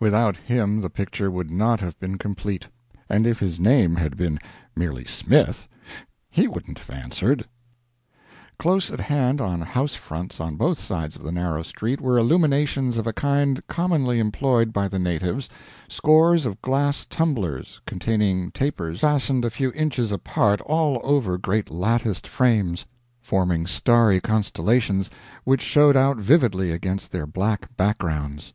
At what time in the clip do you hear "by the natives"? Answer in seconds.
14.72-15.48